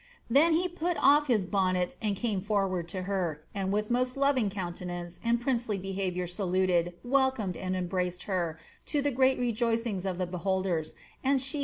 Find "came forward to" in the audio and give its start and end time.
2.15-3.03